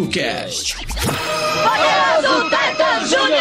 [0.00, 0.76] TokuCast.
[0.76, 3.40] Poderoso Titan Júnior!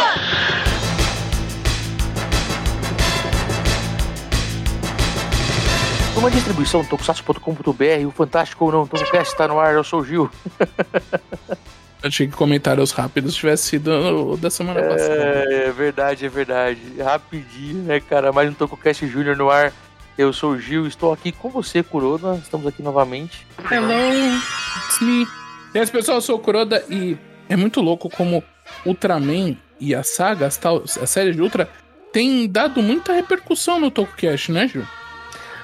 [6.18, 10.30] Uma distribuição tokusatsu.com.br, o Fantástico ou não, TokuCast está no ar, eu sou o Gil.
[12.04, 15.14] Achei que comentários rápidos tivesse sido o da semana passada.
[15.14, 16.82] É, é verdade, é verdade.
[17.02, 18.34] Rapidinho, né, cara?
[18.34, 19.72] Mais um TokuCast Júnior no ar.
[20.18, 22.36] Eu sou o Gil, estou aqui com você, Kuroda.
[22.36, 23.48] Estamos aqui novamente.
[23.72, 23.94] Hello,
[24.88, 25.39] it's me.
[25.74, 28.44] E as pessoas, eu sou o Kuroda e é muito louco como
[28.86, 31.70] Ultraman e a saga, as tal, a série de Ultra,
[32.12, 34.86] tem dado muita repercussão no TokuCast, né, Gil?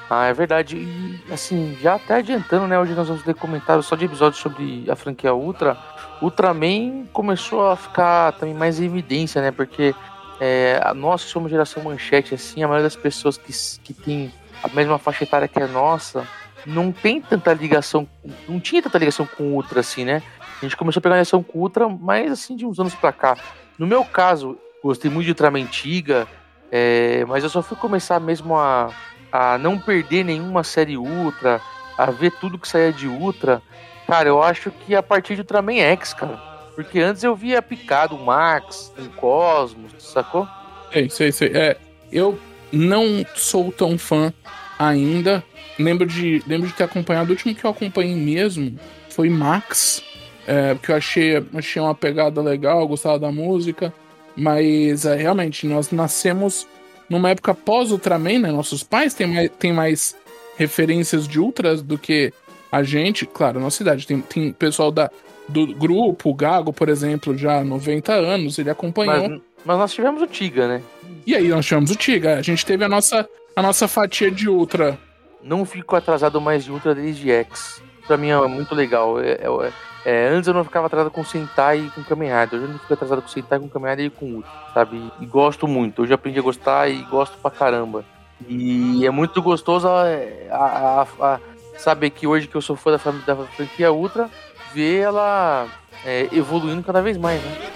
[0.07, 0.77] Ah, é verdade.
[0.77, 2.77] E, assim, já até adiantando, né?
[2.79, 5.75] Hoje nós vamos ter comentários só de episódios sobre a franquia Ultra.
[6.21, 9.49] Ultraman começou a ficar também mais em evidência, né?
[9.49, 9.95] Porque
[10.39, 13.51] é, nós somos geração manchete, assim, a maioria das pessoas que,
[13.83, 14.31] que tem
[14.63, 16.27] a mesma faixa etária que a nossa
[16.65, 18.07] não tem tanta ligação,
[18.47, 20.21] não tinha tanta ligação com o Ultra, assim, né?
[20.57, 23.11] A gente começou a pegar ligação com o Ultra, mas assim, de uns anos pra
[23.11, 23.37] cá.
[23.77, 26.27] No meu caso, gostei muito de Ultraman antiga,
[26.71, 28.89] é, mas eu só fui começar mesmo a,
[29.31, 31.61] a não perder nenhuma série Ultra,
[31.97, 33.61] a ver tudo que saía de Ultra,
[34.07, 36.37] cara, eu acho que a partir de Ultraman X, cara.
[36.75, 40.47] Porque antes eu via picado o Max, o Cosmos, sacou?
[40.91, 41.51] Sei, sei, sei.
[41.53, 41.77] É,
[42.11, 42.37] eu
[42.71, 44.33] não sou tão fã
[44.77, 45.43] ainda.
[45.77, 47.29] Lembro de, lembro de ter acompanhado.
[47.29, 48.77] O último que eu acompanhei mesmo
[49.09, 50.03] foi Max.
[50.47, 53.93] É, porque eu achei, achei uma pegada legal, gostava da música.
[54.35, 56.67] Mas é, realmente, nós nascemos
[57.09, 58.51] numa época pós-Ultraman, né?
[58.51, 60.15] Nossos pais têm mais, têm mais
[60.57, 62.33] referências de Ultras do que
[62.71, 63.25] a gente.
[63.25, 65.09] Claro, na cidade tem, tem pessoal da,
[65.47, 69.29] do grupo, o Gago, por exemplo, já há 90 anos, ele acompanhou.
[69.29, 70.81] Mas, mas nós tivemos o Tiga, né?
[71.25, 72.37] E aí nós tivemos o Tiga.
[72.37, 74.99] A gente teve a nossa, a nossa fatia de Ultra.
[75.41, 77.81] Não fico atrasado mais de Ultra desde X.
[78.05, 79.19] Pra mim é muito legal.
[79.19, 79.71] É, é,
[80.05, 82.59] é, antes eu não ficava atrasado com Sentai e com Kamen Rider.
[82.59, 85.11] Hoje eu não fico atrasado com Sentai, com Kamen Rider e com Ultra, sabe?
[85.21, 86.01] E gosto muito.
[86.01, 88.03] Hoje aprendi a gostar e gosto pra caramba.
[88.47, 90.03] E é muito gostoso a,
[90.51, 91.39] a, a, a
[91.77, 94.29] saber que hoje que eu sou fã da, da franquia Ultra,
[94.73, 95.67] ver ela
[96.05, 97.74] é, evoluindo cada vez mais, né?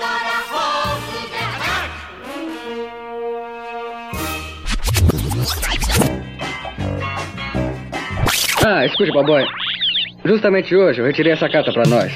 [8.66, 9.46] Ah, escute, baboy.
[10.24, 12.12] Justamente hoje eu retirei essa carta pra nós.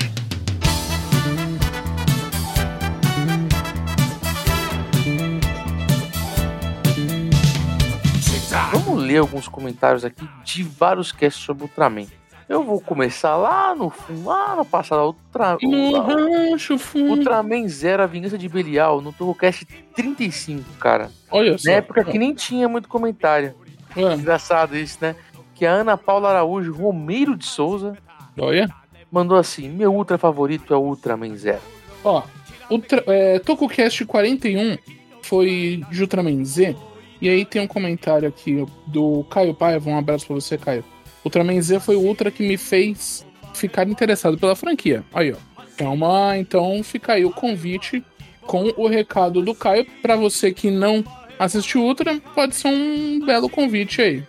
[8.72, 12.06] Vamos ler alguns comentários aqui de vários casts sobre Ultraman.
[12.48, 17.12] Eu vou começar lá no fundo, lá no passado, Ultra, No rancho fundo.
[17.20, 19.66] Ultraman Zero, A Vingança de Belial, no Torrocast
[19.96, 21.10] 35, cara.
[21.32, 21.70] Olha só.
[21.70, 23.56] Na época que nem tinha muito comentário.
[23.96, 25.16] É, Engraçado isso, né?
[25.56, 27.98] Que a Ana Paula Araújo Romeiro de Souza
[28.40, 28.68] olha.
[29.12, 31.62] mandou assim: Meu ultra favorito é o Ultraman Zero.
[32.04, 32.24] Ó,
[32.70, 34.78] Ultra, é, TokuCast 41
[35.22, 36.76] foi de Ultraman Z.
[37.22, 39.90] E aí tem um comentário aqui do Caio Paiva.
[39.90, 40.84] Um abraço pra você, Caio.
[41.24, 45.04] Ultraman Z foi o Ultra que me fez ficar interessado pela franquia.
[45.14, 45.38] Aí, ó.
[45.78, 48.04] Calma, então fica aí o convite
[48.42, 49.86] com o recado do Caio.
[50.02, 51.04] Pra você que não
[51.40, 54.24] assistiu Ultra, pode ser um belo convite aí.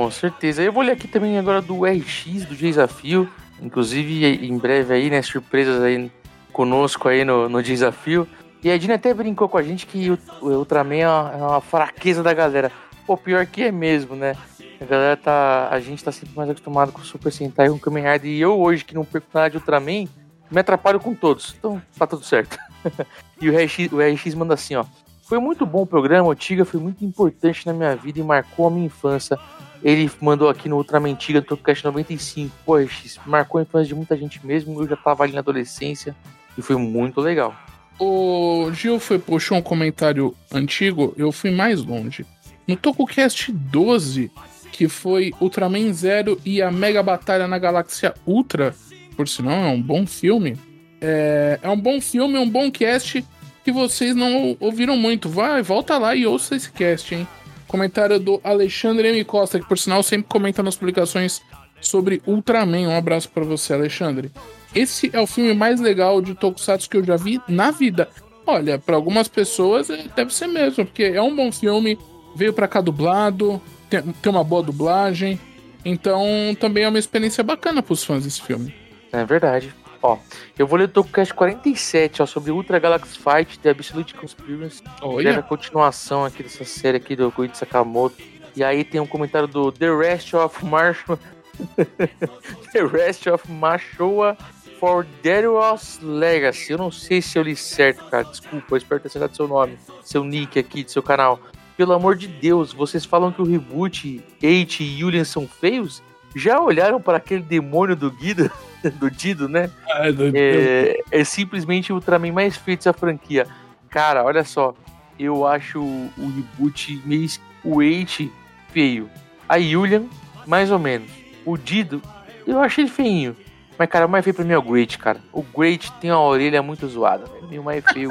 [0.00, 0.62] Com certeza.
[0.62, 3.28] Eu vou ler aqui também agora do RX, do Desafio.
[3.60, 5.20] Inclusive, em breve aí, né?
[5.20, 6.10] Surpresas aí
[6.54, 8.26] conosco aí no, no desafio.
[8.64, 11.60] E a Dina até brincou com a gente que o, Ultraman é uma, é uma
[11.60, 12.72] fraqueza da galera.
[13.06, 14.34] Pô, pior que é mesmo, né?
[14.80, 15.68] A galera tá.
[15.70, 18.30] A gente tá sempre mais acostumado com o Super Sentai e com o Kamen Rider.
[18.30, 20.08] E eu hoje, que não perco nada de Ultraman,
[20.50, 21.54] me atrapalho com todos.
[21.58, 22.58] Então tá tudo certo.
[23.38, 24.86] e o RX, o RX manda assim, ó.
[25.24, 28.66] Foi muito bom o programa, o Tiga foi muito importante na minha vida e marcou
[28.66, 29.38] a minha infância.
[29.82, 32.54] Ele mandou aqui no Ultraman Tiga do Topcast 95.
[32.64, 34.80] Pô, RX, marcou a infância de muita gente mesmo.
[34.82, 36.14] Eu já tava ali na adolescência
[36.56, 37.54] e foi muito legal.
[37.98, 42.24] O Gil foi, puxou um comentário antigo, eu fui mais longe.
[42.66, 44.30] No TokuCast 12,
[44.72, 48.74] que foi Ultraman Zero e a Mega Batalha na Galáxia Ultra,
[49.16, 50.56] por sinal, é um bom filme.
[51.00, 53.24] É, é um bom filme, é um bom cast
[53.62, 55.28] que vocês não ouviram muito.
[55.28, 57.28] Vai, volta lá e ouça esse cast, hein?
[57.70, 59.24] Comentário do Alexandre M.
[59.24, 61.40] Costa, que por sinal sempre comenta nas publicações
[61.80, 62.88] sobre Ultraman.
[62.88, 64.32] Um abraço pra você, Alexandre.
[64.74, 68.08] Esse é o filme mais legal de Tokusatsu que eu já vi na vida.
[68.44, 71.96] Olha, pra algumas pessoas é, deve ser mesmo, porque é um bom filme,
[72.34, 75.38] veio pra cá dublado, tem, tem uma boa dublagem.
[75.84, 76.26] Então
[76.58, 78.74] também é uma experiência bacana pros fãs desse filme.
[79.12, 79.72] É verdade.
[80.02, 80.18] Ó,
[80.58, 84.82] eu vou ler o Tokocast 47, ó, sobre Ultra Galaxy Fight The Absolute Conspiracy.
[85.02, 85.30] Olha.
[85.30, 88.16] É a continuação aqui dessa série aqui do Koichi Sakamoto.
[88.56, 91.18] E aí tem um comentário do The Rest of Marshall.
[92.72, 94.36] The Rest of Mashoa
[94.78, 96.72] for Darius Legacy.
[96.72, 98.24] Eu não sei se eu li certo, cara.
[98.24, 101.38] Desculpa, eu espero ter acertado seu nome, seu nick aqui do seu canal.
[101.76, 106.02] Pelo amor de Deus, vocês falam que o reboot, Eight e Julian são feios?
[106.34, 108.50] Já olharam para aquele demônio do Guido?
[108.98, 109.70] do Dido, né?
[109.90, 113.46] Ah, do- É, é simplesmente o Ultraman mais feito dessa franquia.
[113.90, 114.74] Cara, olha só.
[115.18, 117.28] Eu acho o, o reboot meio.
[117.62, 118.32] O Eight
[118.72, 119.10] feio.
[119.48, 120.04] A Julian,
[120.46, 121.10] mais ou menos.
[121.44, 122.00] O Dido,
[122.46, 123.36] eu achei ele feinho.
[123.76, 125.20] Mas, cara, o mais feio pra mim é o Great, cara.
[125.32, 127.24] O Great tem uma orelha muito zoada.
[127.26, 127.48] velho.
[127.50, 128.10] E o mais feio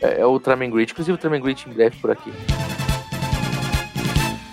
[0.00, 0.92] é, é o Ultraman Great.
[0.92, 2.32] Inclusive, o Ultraman Great em breve por aqui.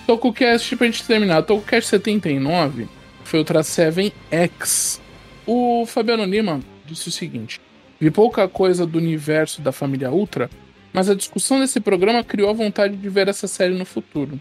[0.08, 2.88] TokuCast, pra gente terminar, TokuCast 79
[3.32, 5.00] foi o Ultra 7X.
[5.48, 7.62] O Fabiano Lima disse o seguinte:
[7.98, 10.50] Vi pouca coisa do universo da família Ultra,
[10.92, 14.38] mas a discussão desse programa criou a vontade de ver essa série no futuro.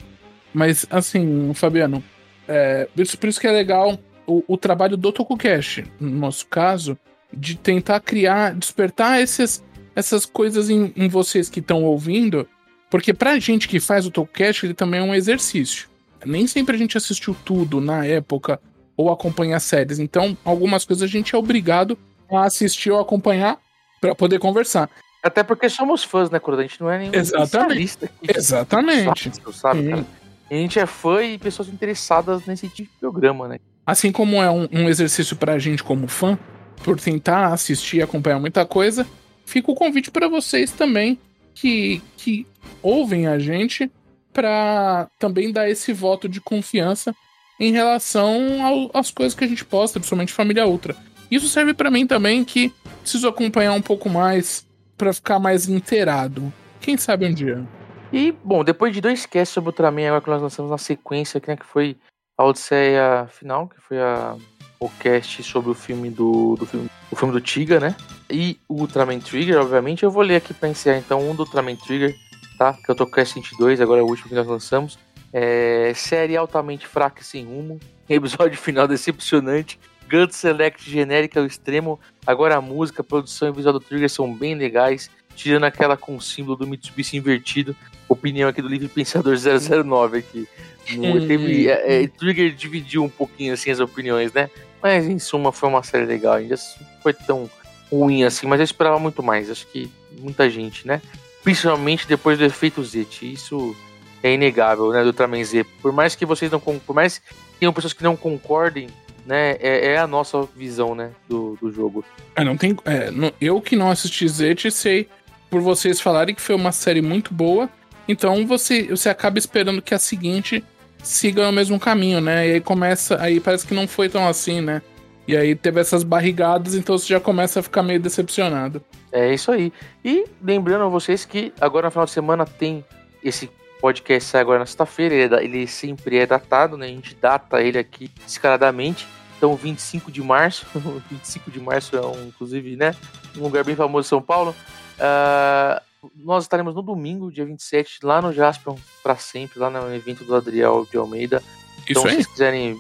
[0.53, 2.03] Mas, assim, Fabiano,
[2.49, 3.97] é, isso, por isso que é legal
[4.27, 6.99] o, o trabalho do TokuCast, no nosso caso,
[7.33, 9.65] de tentar criar, despertar esses,
[9.95, 12.45] essas coisas em, em vocês que estão ouvindo,
[12.91, 15.89] porque pra gente que faz o TokuCast, ele também é um exercício.
[16.27, 18.61] Nem sempre a gente assistiu tudo na época
[19.01, 21.99] ou acompanha séries, então algumas coisas a gente é obrigado
[22.31, 23.59] a assistir ou acompanhar
[24.01, 24.91] pra poder conversar.
[25.23, 26.63] Até porque somos fãs, né, Cruda?
[26.63, 27.83] A gente não é nenhum Exatamente.
[27.83, 28.39] especialista aqui.
[28.39, 29.33] Exatamente.
[29.43, 30.07] Só, sabe, cara?
[30.51, 33.59] A gente é fã e pessoas interessadas nesse tipo de programa, né?
[33.87, 36.39] Assim como é um, um exercício pra gente como fã,
[36.83, 39.07] por tentar assistir e acompanhar muita coisa,
[39.45, 41.19] fica o convite pra vocês também
[41.55, 42.47] que, que
[42.83, 43.91] ouvem a gente
[44.33, 47.15] pra também dar esse voto de confiança
[47.61, 50.97] em relação às coisas que a gente posta, principalmente Família Ultra.
[51.31, 52.73] Isso serve pra mim também que
[53.03, 54.67] preciso acompanhar um pouco mais
[54.97, 56.51] pra ficar mais inteirado.
[56.81, 57.65] Quem sabe um dia.
[58.13, 61.55] E, bom, depois de dois casts sobre Ultraman, agora que nós lançamos na sequência, né,
[61.55, 61.97] que foi
[62.37, 64.35] a Odisseia final, que foi a,
[64.81, 67.95] o cast sobre o filme do, do filme, o filme do Tiga, né?
[68.29, 70.03] E o Ultraman Trigger, obviamente.
[70.03, 72.17] Eu vou ler aqui pra encerrar, então, um do Ultraman Trigger,
[72.59, 72.73] tá?
[72.73, 74.99] Que eu tô com o cast 22, agora é o último que nós lançamos.
[75.33, 77.79] É, série altamente fraca e sem rumo.
[78.09, 79.79] Episódio final decepcionante.
[80.11, 82.01] Guns Select genérica ao extremo.
[82.27, 85.09] Agora a música, a produção e o visual do Trigger são bem legais.
[85.37, 87.75] Tirando aquela com o símbolo do Mitsubishi invertido.
[88.09, 90.49] Opinião aqui do Livre Pensador 009 aqui.
[90.93, 91.27] Hum.
[91.27, 94.51] teve, é, é, Trigger dividiu um pouquinho assim as opiniões, né?
[94.83, 96.35] Mas em suma foi uma série legal.
[96.35, 97.49] Ainda não foi tão
[97.91, 99.49] ruim assim, mas eu esperava muito mais.
[99.49, 101.01] Acho que muita gente, né?
[101.45, 103.33] Principalmente depois do efeito Zet.
[103.33, 103.77] Isso
[104.23, 105.01] é inegável, né?
[105.03, 105.65] Do Ultraman Z.
[105.83, 106.61] Por mais que vocês não.
[106.61, 108.89] Por mais que tenham pessoas que não concordem,
[109.27, 109.57] né?
[109.61, 111.11] É, é a nossa visão, né?
[111.29, 112.05] Do, do jogo.
[112.37, 112.77] É, não tem.
[112.85, 115.09] é, não- eu que não assisti Zet sei
[115.51, 117.69] por vocês falarem que foi uma série muito boa.
[118.09, 120.65] Então você, você acaba esperando que a seguinte
[121.03, 122.49] siga o mesmo caminho, né?
[122.49, 123.21] E aí começa.
[123.21, 124.83] Aí parece que não foi tão assim, né?
[125.29, 128.83] E aí teve essas barrigadas, então você já começa a ficar meio decepcionado.
[129.13, 129.73] É isso aí.
[130.05, 132.85] E lembrando a vocês que agora no final de semana tem
[133.23, 133.49] esse
[133.81, 135.15] podcast sai agora na sexta-feira.
[135.15, 136.87] Ele, é ele sempre é datado, né?
[136.87, 139.07] A gente data ele aqui descaradamente.
[139.37, 140.67] Então, 25 de março.
[141.11, 142.95] 25 de março é, um, inclusive, né?
[143.37, 144.55] Um lugar bem famoso em São Paulo.
[144.99, 145.81] Ah,
[146.17, 150.35] nós estaremos no domingo, dia 27, lá no Jaspion para sempre, lá no evento do
[150.35, 151.43] Adriel de Almeida.
[151.79, 152.15] Isso Então, se aí?
[152.15, 152.79] vocês quiserem,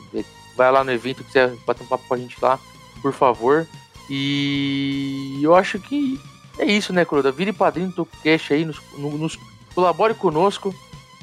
[0.56, 2.58] vai lá no evento, quiser bater um papo com a gente lá,
[3.02, 3.66] por favor.
[4.08, 6.20] E eu acho que
[6.58, 7.30] é isso, né, Croda?
[7.32, 9.38] Vire padrinho do TokuCast aí, nos, no- nos
[9.74, 10.74] colabore conosco.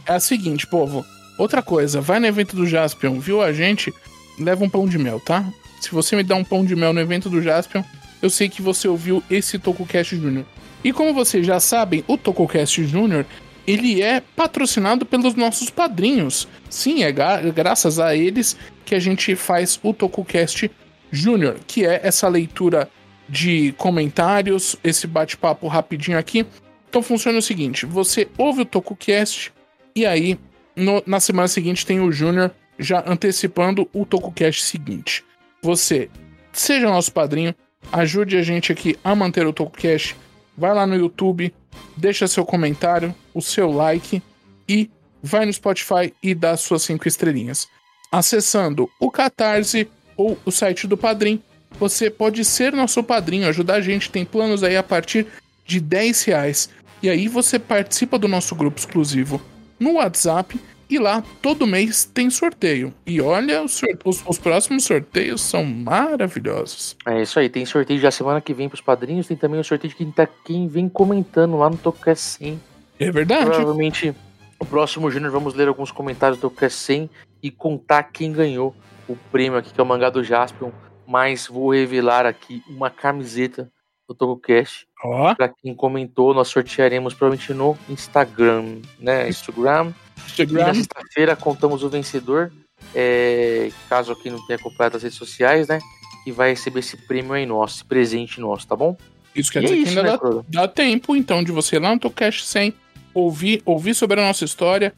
[0.08, 1.06] É a seguinte, povo.
[1.38, 3.94] Outra coisa, vai no evento do Jaspion, viu a gente?
[4.40, 5.46] Leva um pão de mel, tá?
[5.82, 7.84] Se você me dá um pão de mel no evento do Jaspion,
[8.22, 10.46] eu sei que você ouviu esse TokuCast Júnior.
[10.84, 13.26] E como vocês já sabem, o TokuCast Júnior,
[13.68, 16.48] ele é patrocinado pelos nossos padrinhos.
[16.70, 20.72] Sim, é gra- graças a eles que a gente faz o TokuCast
[21.12, 22.90] Júnior, que é essa leitura
[23.30, 26.46] de comentários, esse bate-papo rapidinho aqui.
[26.90, 29.52] Então funciona o seguinte: você ouve o TokuCast
[29.98, 30.40] e aí
[30.76, 35.26] no- na semana seguinte tem o Júnior já antecipando o TokuCast seguinte.
[35.64, 36.08] Você
[36.54, 37.56] seja nosso padrinho,
[37.92, 40.16] ajude a gente aqui a manter o TokuCast.
[40.56, 41.52] Vai lá no YouTube,
[41.96, 44.22] deixa seu comentário, o seu like
[44.70, 44.88] e
[45.24, 47.68] vai no Spotify e dá suas cinco estrelinhas.
[48.12, 51.42] Acessando o Catarse ou o site do Padrim,
[51.80, 54.12] você pode ser nosso padrinho, ajudar a gente.
[54.12, 55.26] Tem planos aí a partir
[55.66, 56.70] de 10 reais.
[57.02, 59.42] E aí você participa do nosso grupo exclusivo
[59.80, 62.94] no WhatsApp e lá todo mês tem sorteio.
[63.06, 66.96] E olha, os, os- os próximos sorteios são maravilhosos.
[67.06, 69.90] É isso aí, tem sorteio já semana que vem pros padrinhos, tem também o sorteio
[69.92, 72.62] de quem, tá, quem vem comentando lá no TokuCast 100.
[73.00, 73.46] É verdade.
[73.46, 74.16] Provavelmente
[74.60, 77.10] o próximo Júnior vamos ler alguns comentários do TokuCast 100
[77.44, 78.76] e contar quem ganhou
[79.08, 80.72] o prêmio aqui, que é o mangá do Jaspion.
[81.06, 83.70] mas vou revelar aqui uma camiseta
[84.08, 84.88] do TocoCast.
[85.04, 89.28] Ó, Para quem comentou, nós sortearemos provavelmente no Instagram, né?
[89.30, 89.94] Instagram.
[90.38, 90.74] E na Instagram.
[90.74, 92.52] sexta-feira contamos o vencedor.
[92.96, 95.80] é, caso aqui não tenha acompanhado as redes sociais, né?
[96.24, 98.96] Que vai receber esse prêmio aí nosso, esse presente nosso, tá bom?
[99.36, 100.20] Isso quer E é dizer que isso, ainda né,
[100.52, 102.74] dá, dá tempo, então, de você ir lá no Tocast 100,
[103.14, 104.94] ouvir, ouvir sobre a nossa história,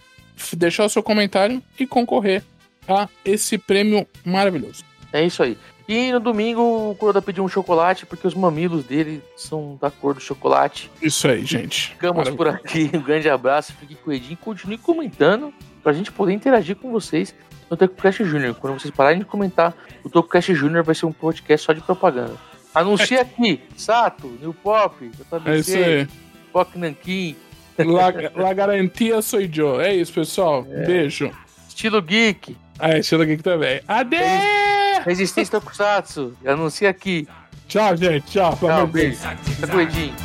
[0.54, 2.44] deixar o seu comentário e concorrer
[2.88, 4.84] a esse prêmio maravilhoso.
[5.12, 5.58] É isso aí.
[5.92, 10.14] E no domingo o Kuroda pediu um chocolate porque os mamilos dele são da cor
[10.14, 10.92] do chocolate.
[11.02, 11.90] Isso aí, gente.
[11.90, 12.38] Ficamos Maravilhoso.
[12.38, 12.92] por aqui.
[12.94, 13.74] Um grande abraço.
[13.74, 14.38] Fique com o Edinho.
[14.38, 17.34] Continue comentando pra gente poder interagir com vocês
[17.72, 18.54] no TocoCast Júnior.
[18.54, 22.36] Quando vocês pararem de comentar, o TocoCast Júnior vai ser um podcast só de propaganda.
[22.76, 25.10] Anuncia aqui, Sato, New Pop,
[25.48, 26.08] É isso aí.
[26.54, 27.36] Poc Nankin,
[27.80, 29.82] La, la garantia sou eu.
[29.82, 30.62] É isso, pessoal.
[30.62, 31.32] Beijo.
[31.68, 33.82] Estilo Geek, Ah, esse aqui também.
[33.88, 34.59] Adeus!
[35.06, 36.34] Resistência Tokusatsu.
[36.46, 37.28] Anuncia aqui.
[37.68, 38.26] Tchau, gente.
[38.32, 38.58] Tchau.
[38.58, 39.20] Tchau, beijo.
[39.44, 40.16] Fica com o Edinho.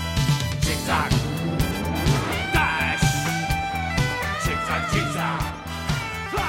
[0.60, 1.14] Tic-tac.
[2.52, 3.00] Dash.
[4.42, 5.44] Tic-tac, tic-tac.
[6.30, 6.42] Fly.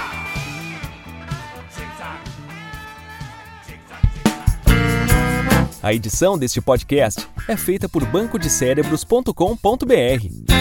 [1.75, 2.19] Tic-tac.
[3.65, 4.03] Tic-tac,
[4.65, 5.79] tic-tac.
[5.83, 10.54] A edição deste podcast é feita por bancodecérebros.com.br.